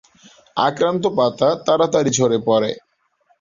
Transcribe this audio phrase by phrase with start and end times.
[0.57, 2.71] আক্রান্ত পাতা তাড়াতাড়ি ঝরে পড়ে।